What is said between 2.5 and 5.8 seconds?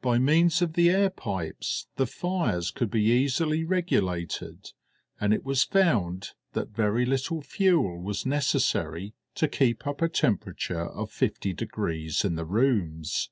could be easily regulated, and it was